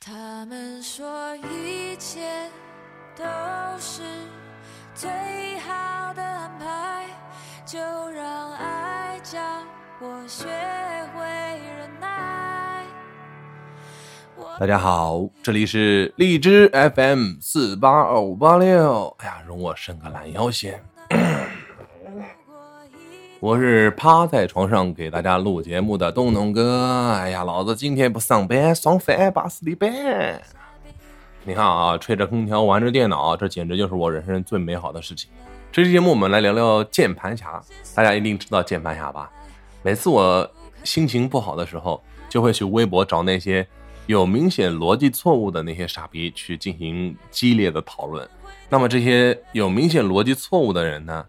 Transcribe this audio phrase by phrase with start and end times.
[0.00, 2.48] 他们说一切
[3.16, 3.24] 都
[3.78, 4.02] 是
[4.94, 5.10] 最
[5.58, 7.06] 好的安排，
[7.66, 7.78] 就
[8.10, 9.38] 让爱教
[10.00, 10.46] 我学
[11.14, 12.84] 会忍耐。
[14.60, 19.14] 大家好，这里是荔枝 FM 四八二五八六。
[19.18, 20.80] 哎呀，容我伸个懒腰先。
[23.40, 27.12] 我是趴在床上给大家录节目的东东哥。
[27.12, 30.42] 哎呀，老子今天不上班，爽翻巴适的班。
[31.44, 35.30] 你看啊，吹着空调，玩着电脑，这简直就是我人生最美好的事情。
[35.70, 37.62] 这期节目我们来聊聊键盘侠，
[37.94, 39.30] 大家一定知道键盘侠吧？
[39.82, 40.50] 每次我
[40.82, 43.64] 心情不好的时候，就会去微博找那些
[44.06, 48.28] 有明显逻辑错误的那些傻逼去进行激烈的讨论。
[48.68, 51.24] 那么这些有明显逻辑错误的人呢，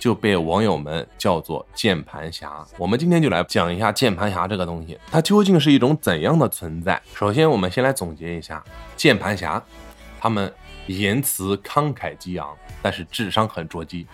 [0.00, 2.66] 就被网友们叫做键盘侠。
[2.78, 7.00] 我们今天就来讲一下键盘侠这个东西，它究竟是一种怎样的存在？
[7.14, 8.64] 首先，我们先来总结一下
[8.96, 9.62] 键盘侠，
[10.18, 10.50] 他们
[10.86, 12.48] 言辞慷慨激昂，
[12.80, 14.06] 但是智商很捉鸡。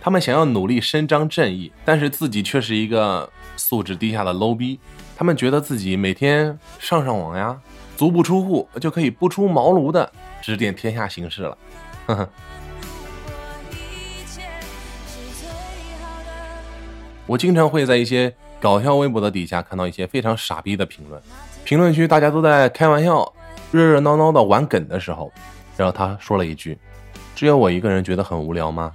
[0.00, 4.80] 他们想要努力伸张正义，但是自己却是一个素质低下的 low 逼。
[5.16, 7.60] 他们觉得自己每天上上网呀，
[7.96, 11.58] 足不出户就可以不出茅庐的指点天下形势了。
[12.06, 12.30] 呵呵。
[17.26, 21.20] 我经常会在一些搞笑微博的底下看到一些非常傻逼的评论，
[21.64, 23.32] 评论区大家都在开玩笑，
[23.72, 25.32] 热热闹闹的玩梗的时候，
[25.76, 26.78] 然后他说了一句
[27.34, 28.92] ：“只有我一个人觉得很无聊吗？”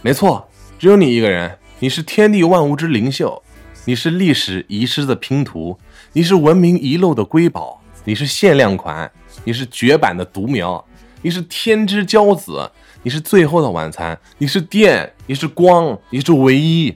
[0.00, 3.42] 没错，只有你一个人，你是天地万物之灵秀，
[3.84, 5.78] 你是历史遗失的拼图，
[6.14, 9.10] 你是文明遗漏的瑰宝，你是限量款，
[9.44, 10.82] 你是绝版的独苗，
[11.20, 12.70] 你是天之骄子，
[13.02, 16.94] 你是最后的晚餐，你是电，你是光，你是唯一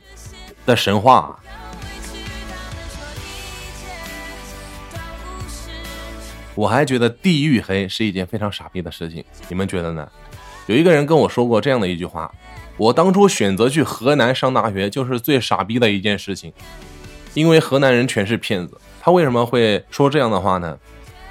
[0.69, 1.35] 的神话。
[6.55, 10.07] 我还觉得地域黑是一件非常傻逼的事情，你们觉得呢？
[10.67, 12.31] 有一个人跟我说过这样的一句话：
[12.77, 16.53] 我当初选择去河南上大学，就是最傻逼的一件事情，
[17.33, 18.79] 因为河南人全是骗子。
[19.01, 20.77] 他为什么会说这样的话呢？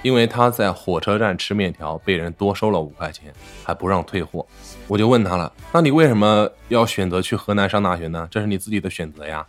[0.04, 4.46] 因为他在火车站吃面条，被人多收了五块钱，还不让退货。
[4.88, 8.28] 我就问他了：那你为什么要选择去河南上大学呢？
[8.32, 9.46] 这是你自己的选择呀。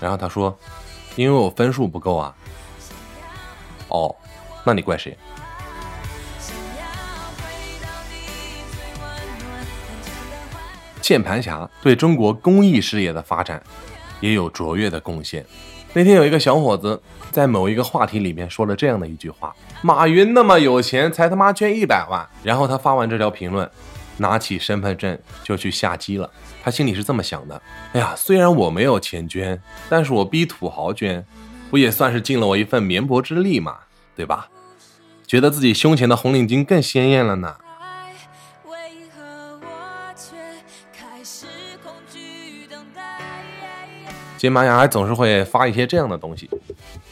[0.00, 0.58] 然后他说：
[1.16, 2.34] 因为我分数不够啊。
[3.88, 4.14] 哦，
[4.64, 5.16] 那你怪谁？
[11.00, 13.62] 键盘侠对中国公益事业的发展
[14.20, 15.44] 也有卓越的贡献。
[15.98, 23.68] 那天有一个小伙子在某一个话题里面说了这样的一句话：“马云那么有钱，才他妈捐一百万。”然后他发完这条评论，
[24.18, 26.30] 拿起身份证就去下机了。
[26.62, 27.60] 他心里是这么想的
[27.94, 31.26] ：“哎呀，虽然我没有钱捐，但是我逼土豪捐，
[31.68, 33.78] 不也算是尽了我一份绵薄之力嘛，
[34.14, 34.46] 对吧？”
[35.26, 37.56] 觉得自己胸前的红领巾更鲜艳了呢。
[44.38, 46.48] 键盘侠还总是会发一些这样的东西。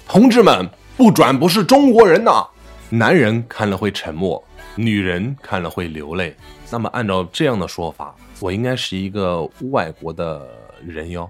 [0.07, 2.47] 同志们，不转不是中国人呐！
[2.89, 4.41] 男人看了会沉默，
[4.77, 6.37] 女人看了会流泪。
[6.71, 9.43] 那么按照这样的说法，我应该是一个
[9.73, 10.49] 外国的
[10.87, 11.29] 人哟，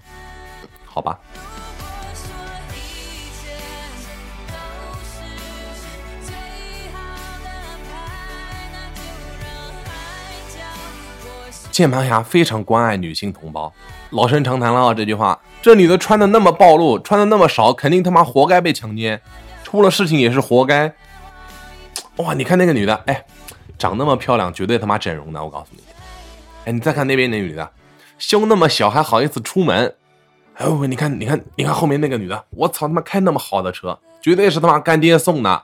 [0.84, 1.18] 好吧？
[11.70, 13.72] 键盘侠非常关爱女性同胞，
[14.10, 15.38] 老生常谈了啊，这句话。
[15.62, 19.20] 这女的穿的那么暴露，穿的那么少，肯定他妈活该被强奸，
[19.64, 20.94] 出了事情也是活该。
[22.16, 23.24] 哇，你看那个女的，哎，
[23.76, 25.82] 长那么漂亮，绝对他妈整容的，我告诉你。
[26.64, 27.70] 哎，你再看那边那女的，
[28.18, 29.94] 胸那么小，还好意思出门。
[30.54, 35.62] 哎呦，你看，你看，你看后面那个女的，我操他妈开那么好的车，绝对是他妈干爹送的。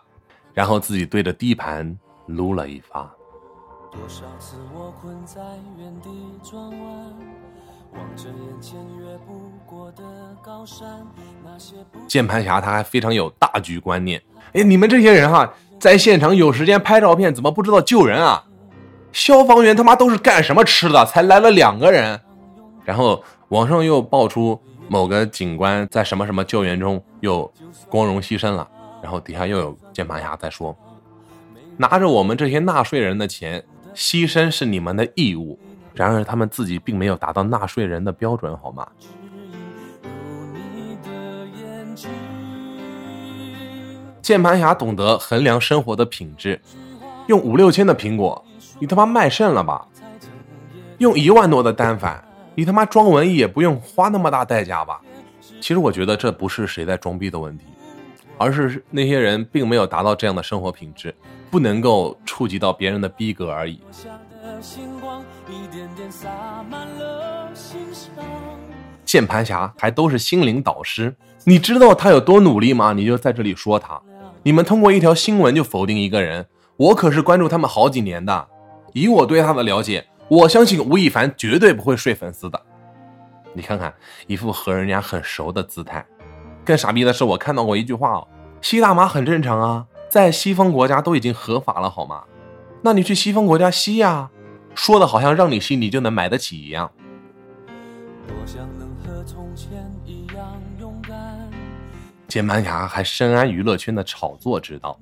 [0.53, 3.11] 然后自己对着地盘撸了一发。
[3.91, 5.41] 多少次我困在
[5.79, 6.11] 原地
[6.43, 7.15] 转弯，
[7.93, 10.03] 望着眼前越不过的
[10.43, 11.07] 高山，
[11.45, 14.23] 那些不键盘侠他还非常有大局观念。
[14.53, 18.45] 哎，你们这些人哈，在现场有时间拍照片，怎么不知道救人啊？
[19.13, 21.05] 消防员他妈都是干什么吃的？
[21.05, 22.19] 才来了两个人，
[22.85, 24.59] 然后网上又爆出
[24.89, 27.51] 某个警官在什么什么救援中又
[27.89, 28.67] 光荣牺牲了，
[29.03, 30.75] 然后底下又有键盘侠在说，
[31.77, 33.63] 拿着我们这些纳税人的钱，
[33.95, 35.59] 牺牲是你们的义务。
[35.95, 38.87] 然而他们自己并没有达到纳税人的标准，好吗？
[44.23, 46.61] 键盘侠懂得衡量生活的品质，
[47.27, 48.45] 用五六千的苹果，
[48.79, 49.87] 你他妈卖肾了吧？
[50.99, 52.25] 用一万多的单反，
[52.55, 55.01] 你他妈装文艺也不用花那么大代价吧？
[55.61, 57.65] 其实我觉得这不是谁在装逼的问题，
[58.39, 61.13] 而是那些人并没有达到这样的生活品质，
[61.51, 63.81] 不能够触及到别人的逼格而已。
[69.05, 72.93] 键盘侠还都是心灵导师，你知道他有多努力吗？
[72.93, 74.01] 你就在这里说他。
[74.43, 76.47] 你们通过一条新闻就否定一个人，
[76.77, 78.49] 我可是关注他们好几年的。
[78.93, 82.61] 以我对他的了解，我相信吴亦凡绝对不会睡粉丝的。
[83.53, 83.93] 你看看
[84.27, 86.05] 一副和人家很熟的姿态。
[86.65, 88.29] 更傻逼的是，我看到过一句话哦，
[88.61, 92.23] 吸大麻很正常啊，在西方国家都已经合法了，好吗？
[92.83, 94.31] 那你去西方国家吸呀，
[94.75, 96.91] 说的好像让你心里就能买得起一样。
[102.27, 104.99] 键盘侠还深谙娱乐圈的炒作之道，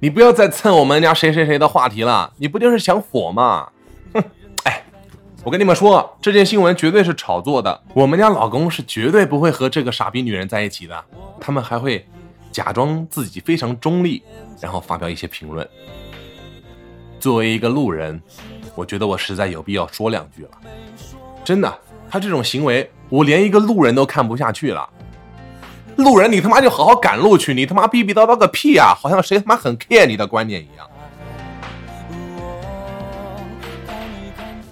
[0.00, 3.68] 你不要再蹭我们家谁谁谁的话题了，你不就是想火吗？
[4.12, 4.24] 哼！
[4.64, 4.84] 哎，
[5.44, 11.04] 我跟你们说，这件新闻绝对是炒作的，我们家老公是绝对不会和这个傻逼女人在一起的。
[11.40, 12.04] 他们还会
[12.50, 14.22] 假装自己非常中立，
[14.60, 15.66] 然后发表一些评论。
[17.20, 18.20] 作为一个路人，
[18.76, 20.50] 我觉得我实在有必要说两句了。
[21.44, 21.78] 真的，
[22.08, 24.88] 他这种行为，我连一个路人都看不下去了。
[25.96, 27.54] 路人，你他妈就好好赶路去！
[27.54, 28.94] 你他妈逼逼叨叨个屁啊！
[28.94, 30.86] 好像谁他妈很 care 你的观点一样。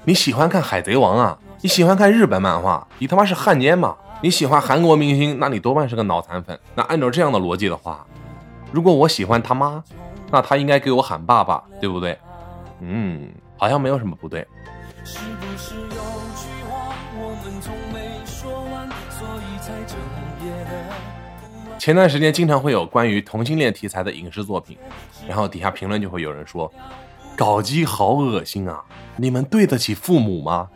[0.04, 1.38] 你喜欢看《海贼王》啊？
[1.62, 2.86] 你喜欢看日本漫画？
[2.98, 3.96] 你他妈是汉奸吗？
[4.20, 5.38] 你喜欢韩国明星？
[5.38, 6.58] 那你多半是个脑残粉。
[6.74, 8.04] 那按照这样的逻辑的话，
[8.70, 9.82] 如果我喜欢他妈，
[10.30, 12.18] 那他应该给我喊爸爸，对不对？
[12.80, 13.30] 嗯，
[13.64, 14.46] 好像没有什么不对。
[21.78, 24.76] 前段时间经常会有关于同性恋题材的影视作品，
[25.26, 26.70] 然后底下评论就会有人说
[27.34, 28.84] ：“搞基好恶心啊！
[29.16, 30.68] 你们对得起父母吗？”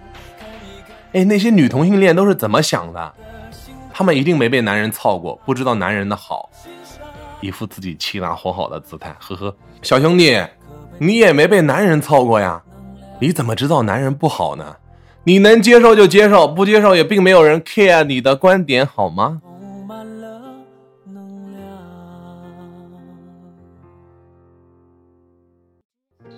[1.12, 3.14] 哎，那些女同性恋都是怎么想的？
[3.93, 6.49] 她们一定没被男人操过，不知道男人的好，
[7.43, 9.14] 一副自己气大活好的姿态。
[9.20, 10.43] 呵呵，小兄弟，
[10.99, 12.62] 你也没被男人操过呀？
[13.20, 14.76] 你怎么知道男人不好呢？
[15.25, 19.43] 你能接受就接受，不接受也并没有人 care 你的观点，好吗？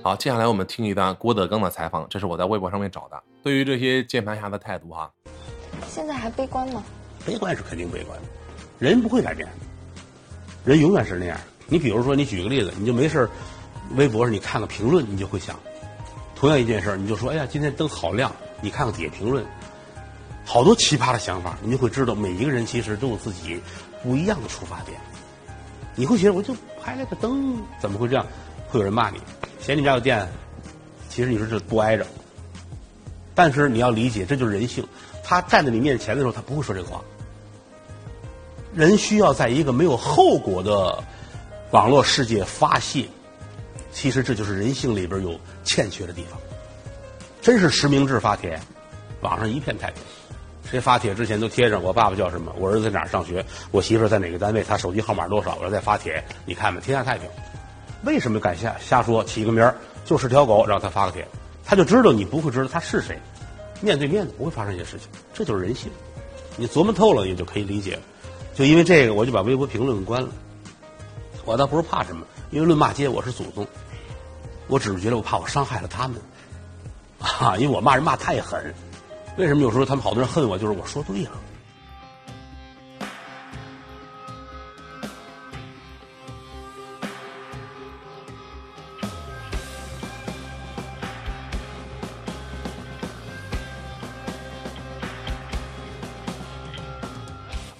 [0.02, 3.22] 好，接下来我们听一段郭德纲的采访，这是我在微博上面找的。
[3.42, 5.10] 对于这些键盘侠的态度，哈，
[5.86, 6.82] 现在还悲观吗？
[7.26, 8.26] 悲观是肯定悲观的，
[8.78, 9.46] 人不会改变，
[10.64, 11.38] 人永远是那样。
[11.68, 13.28] 你比如说，你举个例子，你就没事
[13.96, 15.54] 微博上你看个评论，你就会想，
[16.40, 19.44] 同样一件事，你就说，哎呀，今天灯好亮，你看看底下评论，
[20.42, 23.60] 好多奇葩的想法，你就会知道，每一个人其实都有自己
[24.02, 24.98] 不一样的出发点。
[25.94, 28.24] 你会觉得，我就拍了个灯，怎么会这样？
[28.70, 29.20] 会有人骂你。
[29.60, 30.26] 嫌你家有电，
[31.10, 32.06] 其实你说这不挨着，
[33.34, 34.82] 但是你要理解，这就是人性。
[35.22, 37.02] 他站在你面前的时候，他不会说这话。
[38.72, 41.04] 人需要在一个没有后果的
[41.70, 43.06] 网络世界发泄，
[43.92, 46.38] 其实这就是人性里边有欠缺的地方。
[47.42, 48.60] 真是实名制发帖，
[49.20, 50.02] 网上一片太平。
[50.70, 57.28] 谁发帖之前都贴上我爸爸叫什么，我儿子在哪上学，我媳妇在哪个单位，他手机号码多少，我再发帖，你看吧，天下太平。
[58.04, 59.24] 为什么敢瞎瞎说？
[59.24, 61.26] 起个名儿就是条狗，让他发个帖，
[61.64, 63.18] 他就知道你不会知道他是谁。
[63.80, 65.90] 面对面的不会发生一些事情，这就是人性。
[66.56, 68.02] 你琢磨透了，也就可以理解了。
[68.54, 70.28] 就因为这个，我就把微博评论关了。
[71.50, 73.66] 我倒不是怕什么，因为论骂街，我是祖宗。
[74.68, 76.16] 我只是觉得我怕我伤害了他们
[77.18, 78.72] 啊，因为我骂人骂太狠。
[79.36, 80.56] 为什么有时候他们好多人恨我？
[80.56, 81.30] 就是我说对了。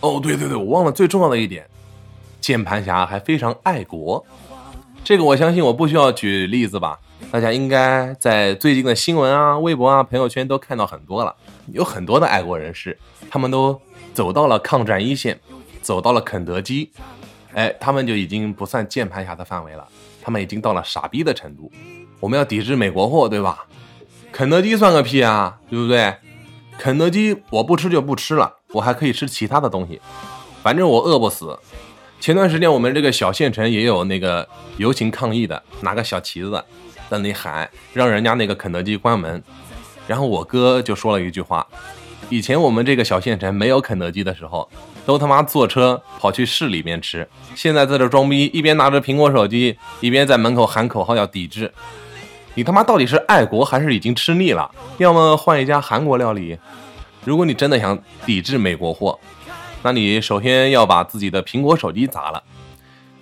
[0.01, 1.69] 哦，对对对，我忘了最重要的一点，
[2.51, 4.27] 键盘侠还非常爱国。
[5.05, 6.99] 这个我相信我不需要举例子吧？
[7.31, 11.33] 大家应该在最近的新闻啊、微博啊、朋友圈都看到很多了，
[11.69, 12.99] 有很多的爱国人士，
[13.31, 13.81] 他们都
[14.13, 15.39] 走到了抗战一线，
[15.81, 16.91] 走到了肯德基，
[17.55, 19.87] 哎，他们就已经不算键盘侠的范围了，
[20.21, 21.71] 他们已经到了傻逼的程度。
[22.19, 23.65] 我们要抵制美国货，对吧？
[24.33, 26.13] 肯德基算个屁啊，对不对？
[26.77, 28.57] 肯德基我不吃就不吃了。
[28.73, 30.01] 我还可以吃其他的东西，
[30.65, 31.57] 反正我饿不死。
[32.21, 34.47] 前段时间我们这个小县城也有那个
[34.77, 36.63] 游行抗议的，拿个小旗子
[37.09, 39.43] 在那里喊，让人家那个肯德基关门。
[40.07, 41.67] 然后我哥就说了一句话：
[42.29, 44.69] 以前我们这个小县城没有肯德基的时候，
[45.07, 47.27] 都他妈坐车跑去市里面吃。
[47.55, 51.73] 现在在这装逼，一边拿着苹果手机，一边在门口喊口号要抵制。
[52.55, 54.71] 你他妈到底是爱国还是已经吃腻了？
[54.99, 56.59] 要么换一家韩国料理。
[57.25, 59.19] 如果你真的想抵制美国货，
[59.83, 62.43] 那你首先要把自己的苹果手机砸了。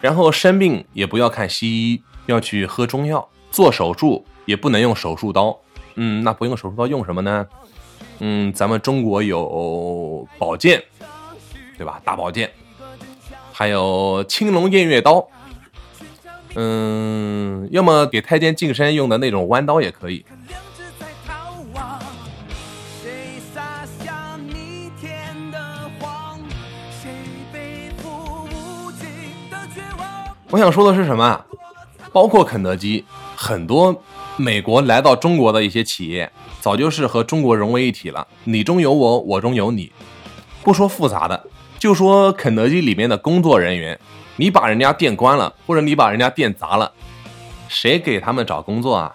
[0.01, 3.29] 然后生病也不要看西医，要去喝中药。
[3.51, 5.59] 做手术也不能用手术刀。
[5.95, 7.47] 嗯，那不用手术刀用什么呢？
[8.21, 10.83] 嗯，咱们中国有宝剑，
[11.77, 12.01] 对吧？
[12.05, 12.51] 大宝剑，
[13.53, 15.27] 还有青龙偃月刀。
[16.55, 20.25] 嗯，要么给太监净身用的那种弯刀也可以。
[30.51, 31.45] 我想说的是什么？
[32.11, 33.05] 包括肯德基，
[33.37, 33.95] 很多
[34.39, 38.27] 美国来到中国的一些企业，早就是和中国融为一体了。
[38.45, 39.93] 你中有我，我中有你。
[40.63, 41.45] 不说复杂的，
[41.79, 44.01] 就说肯德基里面的工作人员，
[44.37, 46.91] 你把人家店关了，或者你把人家店砸了，
[47.69, 49.15] 谁给他们找工作啊？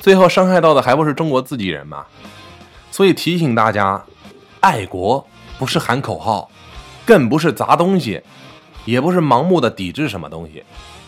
[0.00, 2.06] 最后伤害到的还不是中国自己人吗？
[2.90, 4.02] 所以提醒大家，
[4.60, 5.26] 爱国
[5.58, 6.50] 不是喊口号，
[7.04, 8.22] 更不是砸东西。
[8.84, 10.62] 也不是盲目的抵制什么东西，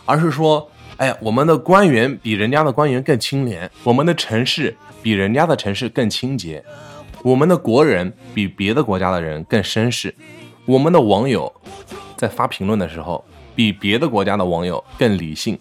[0.04, 6.64] 而是说，哎，我们的官员比人家的官员更清廉，我们的城市比人家的城市更清洁，
[7.22, 10.14] 我们的国人比别的国家的人更绅士，
[10.66, 11.52] 我们的网友
[12.16, 13.24] 在发评论的时候
[13.56, 15.58] 比别的国家的网友更理性。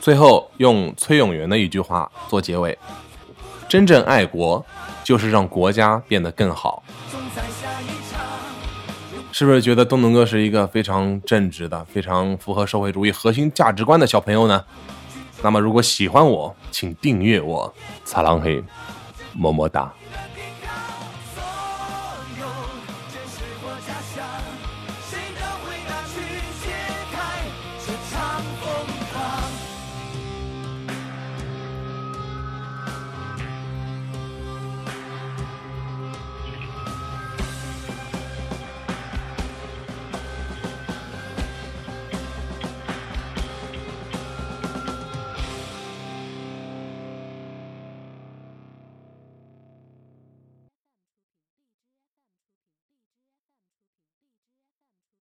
[0.00, 2.76] 最后用崔永元的一句话做结尾：
[3.68, 4.64] 真正爱国，
[5.02, 6.82] 就是让国家变得更好。
[9.38, 14.64] 是不是觉得东东哥是一个非常正直的、非常符合社会主义核心价值观的小朋友呢？
[15.42, 17.70] 那么，如果喜欢我，请订阅我，
[18.02, 18.64] 擦浪嘿，
[19.34, 19.92] 么么哒。